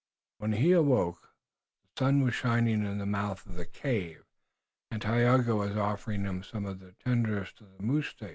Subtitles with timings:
[0.39, 1.29] When he awoke
[1.83, 4.23] the sun was shining in the mouth of the cave
[4.89, 8.29] and Tayoga was offering him some of the tenderest of the moose steak.